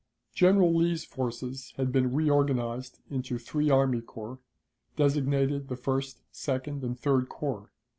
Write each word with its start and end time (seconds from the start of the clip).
General 0.33 0.75
Lee's 0.75 1.05
forces 1.05 1.75
had 1.77 1.91
been 1.91 2.11
reorganized 2.11 2.97
into 3.11 3.37
three 3.37 3.69
army 3.69 4.01
corps, 4.01 4.39
designated 4.95 5.67
the 5.67 5.75
First, 5.77 6.23
Second, 6.31 6.83
and 6.83 6.99
Third 6.99 7.29
Corps. 7.29 7.71